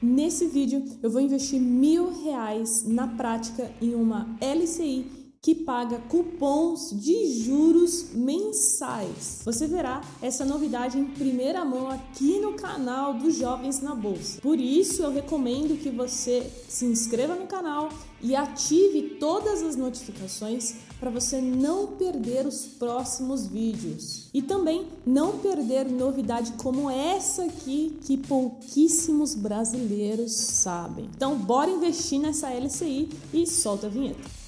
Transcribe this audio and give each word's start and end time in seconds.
Nesse 0.00 0.46
vídeo 0.46 0.84
eu 1.02 1.10
vou 1.10 1.20
investir 1.20 1.60
mil 1.60 2.22
reais 2.22 2.84
na 2.86 3.08
prática 3.08 3.70
em 3.82 3.94
uma 3.94 4.28
LCI 4.40 5.17
que 5.40 5.54
paga 5.54 5.98
cupons 6.08 6.90
de 6.92 7.42
juros 7.42 8.08
mensais. 8.12 9.40
Você 9.44 9.66
verá 9.66 10.00
essa 10.20 10.44
novidade 10.44 10.98
em 10.98 11.04
primeira 11.04 11.64
mão 11.64 11.88
aqui 11.88 12.40
no 12.40 12.54
canal 12.54 13.14
dos 13.14 13.36
Jovens 13.36 13.80
na 13.80 13.94
Bolsa. 13.94 14.40
Por 14.40 14.58
isso 14.58 15.02
eu 15.02 15.12
recomendo 15.12 15.80
que 15.80 15.90
você 15.90 16.50
se 16.68 16.84
inscreva 16.84 17.34
no 17.34 17.46
canal 17.46 17.88
e 18.20 18.34
ative 18.34 19.16
todas 19.20 19.62
as 19.62 19.76
notificações 19.76 20.74
para 20.98 21.10
você 21.10 21.40
não 21.40 21.86
perder 21.86 22.44
os 22.44 22.66
próximos 22.66 23.46
vídeos. 23.46 24.28
E 24.34 24.42
também 24.42 24.88
não 25.06 25.38
perder 25.38 25.88
novidade 25.88 26.52
como 26.54 26.90
essa 26.90 27.44
aqui 27.44 27.96
que 28.02 28.16
pouquíssimos 28.16 29.34
brasileiros 29.34 30.32
sabem. 30.32 31.08
Então 31.14 31.36
bora 31.36 31.70
investir 31.70 32.18
nessa 32.18 32.50
LCI 32.50 33.08
e 33.32 33.46
solta 33.46 33.86
a 33.86 33.90
vinheta. 33.90 34.38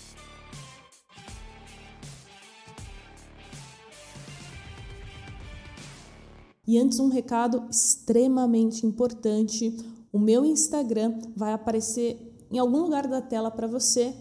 E 6.70 6.78
antes, 6.78 7.00
um 7.00 7.08
recado 7.08 7.64
extremamente 7.68 8.86
importante: 8.86 9.76
o 10.12 10.20
meu 10.20 10.44
Instagram 10.44 11.18
vai 11.34 11.52
aparecer 11.52 12.46
em 12.48 12.60
algum 12.60 12.82
lugar 12.82 13.08
da 13.08 13.20
tela 13.20 13.50
para 13.50 13.66
você, 13.66 14.14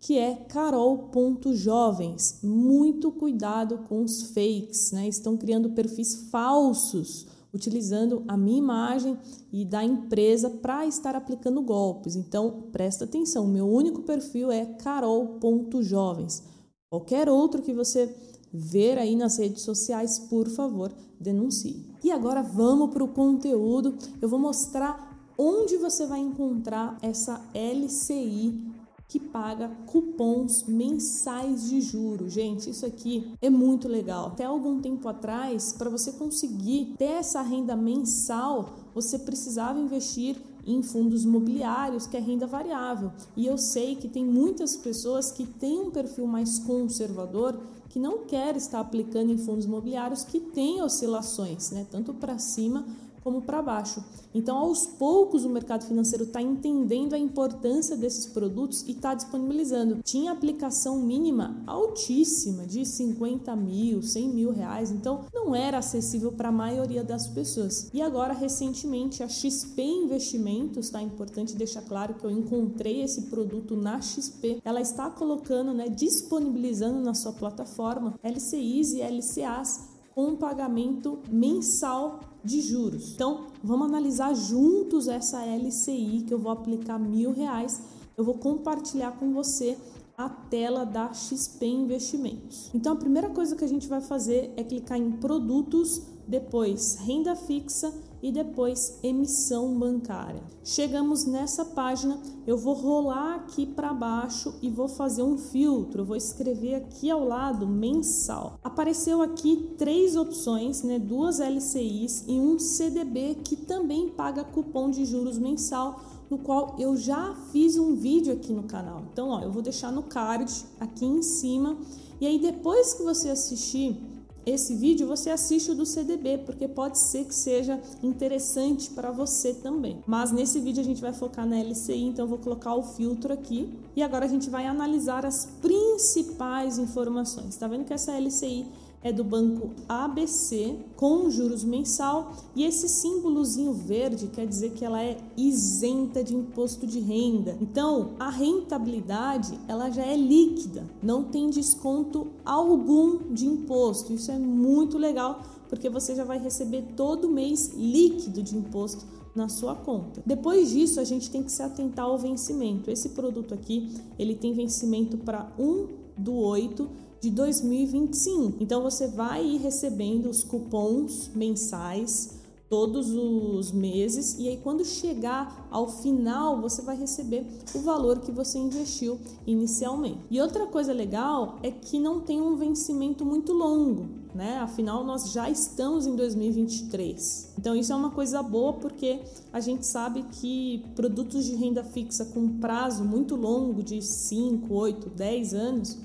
que 0.00 0.18
é 0.18 0.34
carol.jovens. 0.34 2.40
Muito 2.42 3.10
cuidado 3.10 3.78
com 3.88 4.04
os 4.04 4.34
fakes, 4.34 4.92
né? 4.92 5.08
Estão 5.08 5.38
criando 5.38 5.70
perfis 5.70 6.28
falsos 6.30 7.26
utilizando 7.54 8.22
a 8.28 8.36
minha 8.36 8.58
imagem 8.58 9.16
e 9.50 9.64
da 9.64 9.82
empresa 9.82 10.50
para 10.50 10.84
estar 10.84 11.16
aplicando 11.16 11.62
golpes. 11.62 12.16
Então, 12.16 12.64
presta 12.70 13.04
atenção, 13.04 13.46
meu 13.46 13.66
único 13.66 14.02
perfil 14.02 14.50
é 14.50 14.66
carol.jovens. 14.66 16.42
Qualquer 16.90 17.30
outro 17.30 17.62
que 17.62 17.72
você 17.72 18.14
ver 18.56 18.98
aí 18.98 19.16
nas 19.16 19.36
redes 19.36 19.62
sociais, 19.62 20.16
por 20.16 20.48
favor, 20.48 20.92
denuncie. 21.18 21.84
E 22.04 22.12
agora 22.12 22.40
vamos 22.40 22.90
para 22.90 23.02
o 23.02 23.08
conteúdo. 23.08 23.98
Eu 24.22 24.28
vou 24.28 24.38
mostrar 24.38 25.18
onde 25.36 25.76
você 25.76 26.06
vai 26.06 26.20
encontrar 26.20 26.96
essa 27.02 27.40
LCI 27.52 28.72
que 29.08 29.18
paga 29.18 29.68
cupons 29.86 30.64
mensais 30.64 31.68
de 31.68 31.80
juros. 31.80 32.32
Gente, 32.32 32.70
isso 32.70 32.86
aqui 32.86 33.32
é 33.42 33.50
muito 33.50 33.88
legal. 33.88 34.28
Até 34.28 34.44
algum 34.44 34.80
tempo 34.80 35.08
atrás, 35.08 35.72
para 35.72 35.90
você 35.90 36.12
conseguir 36.12 36.94
ter 36.96 37.04
essa 37.04 37.42
renda 37.42 37.76
mensal, 37.76 38.70
você 38.94 39.18
precisava 39.18 39.78
investir 39.78 40.36
em 40.66 40.82
fundos 40.82 41.24
imobiliários, 41.24 42.06
que 42.06 42.16
é 42.16 42.20
renda 42.20 42.46
variável. 42.46 43.12
E 43.36 43.46
eu 43.46 43.56
sei 43.58 43.96
que 43.96 44.08
tem 44.08 44.24
muitas 44.24 44.76
pessoas 44.76 45.30
que 45.30 45.46
têm 45.46 45.80
um 45.80 45.90
perfil 45.90 46.26
mais 46.26 46.58
conservador 46.58 47.58
que 47.88 47.98
não 47.98 48.24
quer 48.24 48.56
estar 48.56 48.80
aplicando 48.80 49.30
em 49.30 49.38
fundos 49.38 49.66
imobiliários 49.66 50.24
que 50.24 50.40
têm 50.40 50.82
oscilações, 50.82 51.70
né, 51.70 51.86
tanto 51.90 52.12
para 52.12 52.38
cima 52.38 52.84
como 53.24 53.40
para 53.40 53.62
baixo. 53.62 54.04
Então, 54.34 54.58
aos 54.58 54.84
poucos, 54.86 55.44
o 55.44 55.48
mercado 55.48 55.86
financeiro 55.86 56.24
está 56.24 56.42
entendendo 56.42 57.14
a 57.14 57.18
importância 57.18 57.96
desses 57.96 58.26
produtos 58.26 58.82
e 58.86 58.90
está 58.90 59.14
disponibilizando. 59.14 60.02
Tinha 60.04 60.30
aplicação 60.30 61.00
mínima 61.00 61.62
altíssima 61.66 62.66
de 62.66 62.84
50 62.84 63.56
mil, 63.56 64.02
100 64.02 64.28
mil 64.28 64.52
reais, 64.52 64.90
então 64.90 65.24
não 65.32 65.54
era 65.54 65.78
acessível 65.78 66.30
para 66.30 66.50
a 66.50 66.52
maioria 66.52 67.02
das 67.02 67.26
pessoas. 67.26 67.88
E 67.94 68.02
agora, 68.02 68.34
recentemente, 68.34 69.22
a 69.22 69.28
XP 69.28 69.82
Investimentos, 69.82 70.90
tá 70.90 71.00
importante 71.00 71.56
deixar 71.56 71.82
claro 71.82 72.14
que 72.14 72.24
eu 72.24 72.30
encontrei 72.30 73.02
esse 73.02 73.22
produto 73.22 73.74
na 73.74 74.00
XP, 74.02 74.60
ela 74.64 74.80
está 74.80 75.08
colocando, 75.08 75.72
né, 75.72 75.88
disponibilizando 75.88 77.00
na 77.00 77.14
sua 77.14 77.32
plataforma 77.32 78.18
LCIs 78.22 78.92
e 78.92 79.00
LCAs 79.00 79.93
com 80.14 80.36
pagamento 80.36 81.18
mensal 81.28 82.20
de 82.44 82.60
juros. 82.60 83.14
Então, 83.14 83.48
vamos 83.62 83.88
analisar 83.88 84.34
juntos 84.34 85.08
essa 85.08 85.44
LCI 85.44 86.24
que 86.26 86.32
eu 86.32 86.38
vou 86.38 86.52
aplicar 86.52 86.98
mil 86.98 87.32
reais. 87.32 87.82
Eu 88.16 88.22
vou 88.22 88.34
compartilhar 88.34 89.12
com 89.18 89.32
você 89.32 89.76
a 90.16 90.28
tela 90.28 90.84
da 90.84 91.12
XP 91.12 91.66
Investimentos. 91.66 92.70
Então, 92.72 92.92
a 92.92 92.96
primeira 92.96 93.30
coisa 93.30 93.56
que 93.56 93.64
a 93.64 93.68
gente 93.68 93.88
vai 93.88 94.00
fazer 94.00 94.52
é 94.56 94.62
clicar 94.62 94.98
em 94.98 95.10
produtos, 95.12 96.02
depois 96.26 96.96
renda 97.00 97.34
fixa 97.36 97.92
e 98.22 98.32
depois 98.32 98.98
emissão 99.02 99.78
bancária. 99.78 100.42
Chegamos 100.64 101.26
nessa 101.26 101.62
página, 101.62 102.18
eu 102.46 102.56
vou 102.56 102.72
rolar 102.72 103.34
aqui 103.34 103.66
para 103.66 103.92
baixo 103.92 104.54
e 104.62 104.70
vou 104.70 104.88
fazer 104.88 105.22
um 105.22 105.36
filtro. 105.36 106.06
Vou 106.06 106.16
escrever 106.16 106.76
aqui 106.76 107.10
ao 107.10 107.22
lado 107.22 107.66
mensal. 107.66 108.58
Apareceu 108.64 109.20
aqui 109.20 109.74
três 109.76 110.16
opções, 110.16 110.82
né? 110.82 110.98
Duas 110.98 111.38
LCIs 111.38 112.24
e 112.26 112.40
um 112.40 112.58
CDB 112.58 113.40
que 113.44 113.56
também 113.56 114.08
paga 114.08 114.42
cupom 114.42 114.88
de 114.88 115.04
juros 115.04 115.36
mensal 115.36 116.00
no 116.30 116.38
qual 116.38 116.76
eu 116.78 116.96
já 116.96 117.34
fiz 117.52 117.76
um 117.76 117.94
vídeo 117.94 118.32
aqui 118.32 118.52
no 118.52 118.64
canal. 118.64 119.04
Então, 119.12 119.28
ó, 119.28 119.40
eu 119.40 119.50
vou 119.50 119.62
deixar 119.62 119.92
no 119.92 120.02
card 120.02 120.52
aqui 120.80 121.04
em 121.04 121.22
cima. 121.22 121.76
E 122.20 122.26
aí, 122.26 122.38
depois 122.38 122.94
que 122.94 123.02
você 123.02 123.28
assistir 123.28 124.00
esse 124.46 124.74
vídeo, 124.74 125.06
você 125.06 125.30
assiste 125.30 125.70
o 125.70 125.74
do 125.74 125.86
CDB, 125.86 126.38
porque 126.38 126.68
pode 126.68 126.98
ser 126.98 127.24
que 127.24 127.34
seja 127.34 127.80
interessante 128.02 128.90
para 128.90 129.10
você 129.10 129.54
também. 129.54 130.02
Mas 130.06 130.30
nesse 130.30 130.60
vídeo 130.60 130.82
a 130.82 130.84
gente 130.84 131.00
vai 131.00 131.12
focar 131.12 131.46
na 131.46 131.56
LCI, 131.56 132.02
então 132.02 132.24
eu 132.26 132.28
vou 132.28 132.38
colocar 132.38 132.74
o 132.74 132.82
filtro 132.82 133.32
aqui. 133.32 133.72
E 133.96 134.02
agora 134.02 134.26
a 134.26 134.28
gente 134.28 134.50
vai 134.50 134.66
analisar 134.66 135.24
as 135.24 135.46
principais 135.62 136.78
informações. 136.78 137.56
Tá 137.56 137.66
vendo 137.66 137.84
que 137.84 137.92
essa 137.94 138.12
LCI 138.18 138.66
é 139.04 139.12
do 139.12 139.22
banco 139.22 139.70
ABC 139.86 140.76
com 140.96 141.28
juros 141.28 141.62
mensal 141.62 142.32
e 142.56 142.64
esse 142.64 142.88
símbolozinho 142.88 143.74
verde 143.74 144.28
quer 144.28 144.46
dizer 144.46 144.70
que 144.70 144.84
ela 144.84 145.00
é 145.02 145.18
isenta 145.36 146.24
de 146.24 146.34
imposto 146.34 146.86
de 146.86 146.98
renda. 146.98 147.56
Então, 147.60 148.12
a 148.18 148.30
rentabilidade 148.30 149.60
ela 149.68 149.90
já 149.90 150.02
é 150.02 150.16
líquida, 150.16 150.84
não 151.02 151.24
tem 151.24 151.50
desconto 151.50 152.28
algum 152.44 153.32
de 153.32 153.46
imposto. 153.46 154.12
Isso 154.12 154.32
é 154.32 154.38
muito 154.38 154.96
legal 154.96 155.42
porque 155.68 155.90
você 155.90 156.14
já 156.14 156.24
vai 156.24 156.38
receber 156.38 156.82
todo 156.96 157.28
mês 157.28 157.72
líquido 157.76 158.42
de 158.42 158.56
imposto 158.56 159.04
na 159.34 159.48
sua 159.48 159.74
conta. 159.74 160.22
Depois 160.24 160.70
disso, 160.70 161.00
a 161.00 161.04
gente 161.04 161.28
tem 161.28 161.42
que 161.42 161.50
se 161.50 161.62
atentar 161.62 162.04
ao 162.04 162.16
vencimento. 162.16 162.90
Esse 162.90 163.10
produto 163.10 163.52
aqui, 163.52 163.92
ele 164.18 164.34
tem 164.34 164.54
vencimento 164.54 165.18
para 165.18 165.52
1 165.58 165.88
do 166.16 166.34
8 166.34 166.88
de 167.24 167.30
2025. 167.30 168.62
Então 168.62 168.82
você 168.82 169.06
vai 169.06 169.42
ir 169.42 169.56
recebendo 169.56 170.28
os 170.28 170.44
cupons 170.44 171.30
mensais 171.34 172.42
todos 172.68 173.10
os 173.10 173.72
meses 173.72 174.36
e 174.38 174.48
aí 174.48 174.56
quando 174.56 174.84
chegar 174.84 175.68
ao 175.70 175.88
final 175.88 176.60
você 176.60 176.82
vai 176.82 176.96
receber 176.96 177.46
o 177.74 177.78
valor 177.78 178.18
que 178.20 178.30
você 178.30 178.58
investiu 178.58 179.18
inicialmente. 179.46 180.18
E 180.30 180.40
outra 180.40 180.66
coisa 180.66 180.92
legal 180.92 181.58
é 181.62 181.70
que 181.70 181.98
não 181.98 182.20
tem 182.20 182.40
um 182.42 182.56
vencimento 182.56 183.24
muito 183.24 183.52
longo, 183.52 184.08
né? 184.34 184.58
Afinal 184.58 185.02
nós 185.02 185.32
já 185.32 185.48
estamos 185.48 186.06
em 186.06 186.14
2023. 186.16 187.54
Então 187.58 187.74
isso 187.74 187.92
é 187.92 187.96
uma 187.96 188.10
coisa 188.10 188.42
boa 188.42 188.74
porque 188.74 189.20
a 189.50 189.60
gente 189.60 189.86
sabe 189.86 190.24
que 190.24 190.84
produtos 190.94 191.46
de 191.46 191.54
renda 191.54 191.84
fixa 191.84 192.26
com 192.26 192.58
prazo 192.58 193.02
muito 193.02 193.34
longo 193.34 193.82
de 193.82 194.02
5, 194.02 194.74
8, 194.74 195.10
10 195.10 195.54
anos 195.54 195.98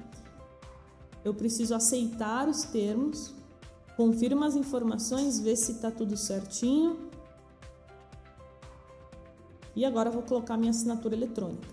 Eu 1.24 1.32
preciso 1.32 1.74
aceitar 1.74 2.50
os 2.50 2.64
termos, 2.64 3.34
confirma 3.98 4.46
as 4.46 4.54
informações, 4.54 5.40
vê 5.40 5.56
se 5.56 5.72
está 5.72 5.90
tudo 5.90 6.16
certinho. 6.16 7.10
E 9.74 9.84
agora 9.84 10.08
vou 10.08 10.22
colocar 10.22 10.56
minha 10.56 10.70
assinatura 10.70 11.16
eletrônica. 11.16 11.66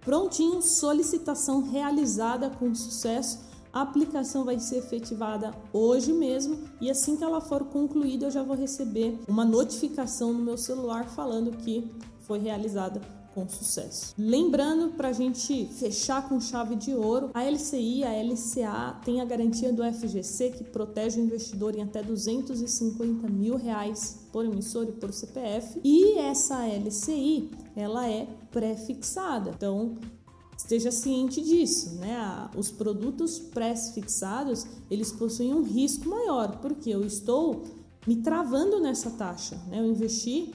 Prontinho, 0.00 0.62
solicitação 0.62 1.60
realizada 1.68 2.50
com 2.50 2.72
sucesso. 2.72 3.40
A 3.72 3.82
aplicação 3.82 4.44
vai 4.44 4.60
ser 4.60 4.76
efetivada 4.76 5.52
hoje 5.72 6.12
mesmo 6.12 6.68
e 6.80 6.88
assim 6.88 7.16
que 7.16 7.24
ela 7.24 7.40
for 7.40 7.64
concluída, 7.64 8.26
eu 8.26 8.30
já 8.30 8.42
vou 8.42 8.56
receber 8.56 9.18
uma 9.28 9.44
notificação 9.44 10.32
no 10.32 10.38
meu 10.38 10.56
celular 10.56 11.08
falando 11.08 11.50
que 11.50 11.92
foi 12.20 12.38
realizada 12.38 13.00
com 13.46 13.48
sucesso. 13.48 14.14
Lembrando, 14.18 14.92
para 14.94 15.08
a 15.08 15.12
gente 15.12 15.66
fechar 15.66 16.28
com 16.28 16.40
chave 16.40 16.76
de 16.76 16.94
ouro, 16.94 17.30
a 17.34 17.44
LCI, 17.44 18.04
a 18.04 18.12
LCA 18.22 19.00
tem 19.04 19.20
a 19.20 19.24
garantia 19.24 19.72
do 19.72 19.82
FGC 19.82 20.50
que 20.50 20.64
protege 20.64 21.20
o 21.20 21.24
investidor 21.24 21.76
em 21.76 21.82
até 21.82 22.02
250 22.02 23.28
mil 23.28 23.56
reais 23.56 24.26
por 24.32 24.44
emissor 24.44 24.88
e 24.88 24.92
por 24.92 25.12
CPF. 25.12 25.80
E 25.84 26.18
essa 26.18 26.66
LCI, 26.66 27.50
ela 27.76 28.08
é 28.08 28.26
pré-fixada. 28.50 29.52
Então, 29.56 29.96
esteja 30.56 30.90
ciente 30.90 31.40
disso, 31.40 31.94
né? 31.96 32.48
Os 32.56 32.70
produtos 32.70 33.38
pré-fixados, 33.38 34.66
eles 34.90 35.12
possuem 35.12 35.54
um 35.54 35.62
risco 35.62 36.08
maior, 36.08 36.58
porque 36.58 36.90
eu 36.90 37.04
estou 37.04 37.64
me 38.06 38.16
travando 38.16 38.80
nessa 38.80 39.10
taxa, 39.10 39.56
né? 39.68 39.80
Eu 39.80 39.86
investi 39.86 40.52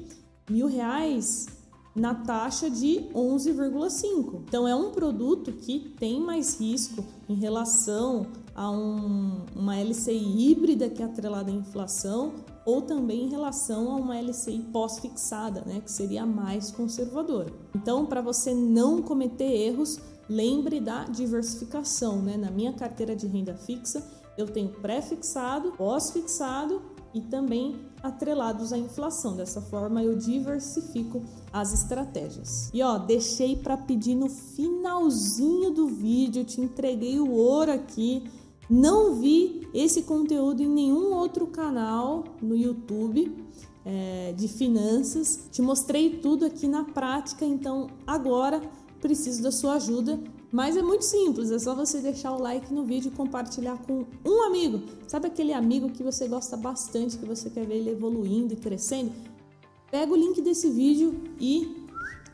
mil 0.50 0.68
reais 0.68 1.48
na 1.96 2.16
taxa 2.16 2.70
de 2.70 3.10
11,5. 3.14 4.42
Então 4.48 4.68
é 4.68 4.76
um 4.76 4.92
produto 4.92 5.52
que 5.52 5.94
tem 6.00 6.20
mais 6.20 6.60
risco 6.60 7.06
em 7.30 7.36
relação 7.36 8.28
a 8.56 8.70
um, 8.70 9.42
uma 9.56 9.76
LCI 9.80 10.52
híbrida 10.52 10.90
que 10.90 11.02
é 11.02 11.06
atrelada 11.06 11.52
à 11.52 11.54
inflação 11.54 12.34
ou 12.66 12.82
também 12.82 13.26
em 13.26 13.30
relação 13.30 13.92
a 13.92 13.96
uma 13.96 14.20
LCI 14.20 14.60
pós-fixada, 14.72 15.64
né, 15.66 15.82
que 15.82 15.92
seria 15.92 16.26
mais 16.26 16.72
conservadora. 16.72 17.52
Então, 17.76 18.06
para 18.06 18.22
você 18.22 18.54
não 18.54 19.02
cometer 19.02 19.52
erros, 19.52 20.00
lembre 20.30 20.80
da 20.80 21.04
diversificação. 21.04 22.22
Né? 22.22 22.38
Na 22.38 22.50
minha 22.50 22.74
carteira 22.74 23.16
de 23.16 23.28
renda 23.28 23.54
fixa, 23.56 24.04
eu 24.38 24.48
tenho 24.48 24.70
pré-fixado, 24.70 25.74
pós-fixado 25.74 26.82
e 27.14 27.22
também 27.22 27.76
atrelados 28.02 28.74
à 28.74 28.78
inflação. 28.78 29.36
Dessa 29.36 29.62
forma, 29.62 30.04
eu 30.04 30.18
diversifico 30.18 31.24
as 31.52 31.74
estratégias. 31.74 32.70
E 32.74 32.82
ó, 32.82 32.98
deixei 32.98 33.56
para 33.56 33.78
pedir 33.78 34.16
no 34.16 34.30
finalzinho 34.30 35.72
do 35.72 35.88
vídeo, 35.88 36.44
te 36.44 36.60
entreguei 36.60 37.20
o 37.20 37.32
ouro 37.32 37.72
aqui. 37.72 38.24
Não 38.70 39.16
vi 39.16 39.68
esse 39.74 40.04
conteúdo 40.04 40.62
em 40.62 40.70
nenhum 40.70 41.14
outro 41.14 41.48
canal 41.48 42.24
no 42.42 42.56
YouTube 42.56 43.36
é, 43.86 44.34
de 44.36 44.48
finanças. 44.48 45.48
Te 45.52 45.62
mostrei 45.62 46.18
tudo 46.18 46.46
aqui 46.46 46.68
na 46.68 46.86
prática, 46.86 47.46
então 47.46 47.88
agora 48.08 48.62
preciso 49.02 49.44
da 49.44 49.52
sua 49.52 49.74
ajuda 49.74 50.18
mas 50.54 50.78
é 50.78 50.84
muito 50.84 51.04
simples, 51.04 51.50
é 51.50 51.58
só 51.58 51.74
você 51.74 52.00
deixar 52.00 52.32
o 52.32 52.40
like 52.40 52.72
no 52.72 52.86
vídeo 52.86 53.12
e 53.12 53.16
compartilhar 53.16 53.76
com 53.88 54.06
um 54.24 54.44
amigo. 54.44 54.84
Sabe 55.08 55.26
aquele 55.26 55.52
amigo 55.52 55.90
que 55.90 56.04
você 56.04 56.28
gosta 56.28 56.56
bastante, 56.56 57.18
que 57.18 57.26
você 57.26 57.50
quer 57.50 57.66
ver 57.66 57.78
ele 57.78 57.90
evoluindo 57.90 58.54
e 58.54 58.56
crescendo? 58.56 59.12
Pega 59.90 60.14
o 60.14 60.16
link 60.16 60.40
desse 60.44 60.70
vídeo 60.70 61.20
e 61.40 61.84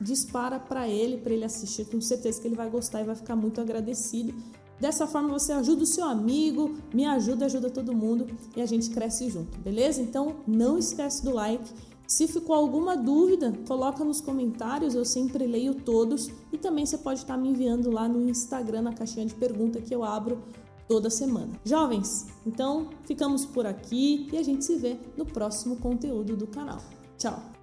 dispara 0.01 0.59
para 0.59 0.85
ele, 0.85 1.15
para 1.15 1.31
ele 1.31 1.45
assistir. 1.45 1.85
Tenho 1.85 2.01
certeza 2.01 2.41
que 2.41 2.47
ele 2.49 2.55
vai 2.55 2.69
gostar 2.69 2.99
e 2.99 3.05
vai 3.05 3.15
ficar 3.15 3.37
muito 3.37 3.61
agradecido. 3.61 4.33
Dessa 4.81 5.07
forma 5.07 5.29
você 5.29 5.53
ajuda 5.53 5.83
o 5.83 5.85
seu 5.85 6.03
amigo, 6.03 6.73
me 6.93 7.05
ajuda, 7.05 7.45
ajuda 7.45 7.69
todo 7.69 7.95
mundo 7.95 8.27
e 8.53 8.61
a 8.61 8.65
gente 8.65 8.89
cresce 8.89 9.29
junto, 9.29 9.57
beleza? 9.59 10.01
Então 10.01 10.35
não 10.45 10.77
esquece 10.77 11.23
do 11.23 11.33
like 11.33 11.71
se 12.09 12.27
ficou 12.27 12.55
alguma 12.55 12.97
dúvida, 12.97 13.53
coloca 13.67 14.03
nos 14.03 14.19
comentários, 14.19 14.95
eu 14.95 15.05
sempre 15.05 15.45
leio 15.45 15.75
todos 15.75 16.31
e 16.51 16.57
também 16.57 16.83
você 16.83 16.97
pode 16.97 17.19
estar 17.19 17.37
me 17.37 17.49
enviando 17.49 17.91
lá 17.91 18.09
no 18.09 18.27
Instagram 18.27 18.81
na 18.81 18.93
caixinha 18.93 19.27
de 19.27 19.35
pergunta 19.35 19.79
que 19.79 19.93
eu 19.93 20.03
abro 20.03 20.41
toda 20.87 21.07
semana. 21.11 21.51
Jovens, 21.63 22.25
então 22.47 22.89
ficamos 23.03 23.45
por 23.45 23.67
aqui 23.67 24.27
e 24.33 24.37
a 24.37 24.43
gente 24.43 24.65
se 24.65 24.75
vê 24.75 24.97
no 25.15 25.23
próximo 25.23 25.75
conteúdo 25.75 26.35
do 26.35 26.47
canal. 26.47 26.79
Tchau! 27.15 27.58